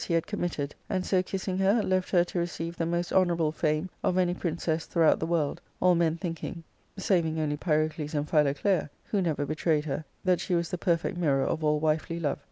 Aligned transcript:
m 0.03 0.07
he 0.07 0.13
had 0.15 0.25
committed, 0.25 0.73
and 0.89 1.05
so 1.05 1.21
kissing 1.21 1.59
her, 1.59 1.83
left 1.83 2.09
her 2.09 2.23
to 2.23 2.39
receive 2.39 2.75
the 2.75 2.87
most 2.87 3.13
honourable 3.13 3.51
fame 3.51 3.87
of 4.03 4.17
any 4.17 4.33
princess 4.33 4.87
throughout 4.87 5.19
the 5.19 5.27
world, 5.27 5.61
all 5.79 5.93
men 5.93 6.17
thinking, 6.17 6.63
saving 6.97 7.39
only 7.39 7.55
Pyrocles 7.55 8.15
and 8.15 8.27
Philoclea, 8.27 8.89
who 9.03 9.21
never 9.21 9.45
betrayed 9.45 9.85
her, 9.85 10.03
that 10.23 10.39
she 10.39 10.55
was 10.55 10.71
the 10.71 10.77
perfect 10.79 11.19
mirror 11.19 11.45
of 11.45 11.63
all 11.63 11.79
wifely 11.79 12.19
love. 12.19 12.39